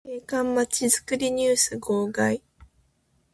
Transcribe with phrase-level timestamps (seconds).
[0.03, 2.41] 景観まちづくりニュース号外